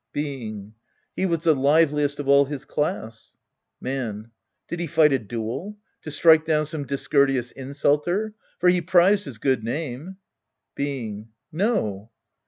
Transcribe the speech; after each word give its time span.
Being. 0.13 0.73
He 1.15 1.27
was 1.27 1.41
the 1.41 1.53
liveliest 1.53 2.19
of 2.19 2.27
all 2.27 2.45
his 2.45 2.65
class. 2.65 3.35
Man. 3.79 4.31
Did 4.67 4.79
he 4.79 4.87
fight 4.87 5.13
a 5.13 5.19
duel? 5.19 5.77
To 6.01 6.09
strike 6.09 6.43
down 6.43 6.65
some 6.65 6.87
discourteous 6.87 7.51
insulter? 7.51 8.33
For 8.57 8.69
he 8.69 8.81
prized 8.81 9.25
his 9.25 9.37
good 9.37 9.63
name. 9.63 10.17
Being. 10.73 11.27
No. 11.51 12.09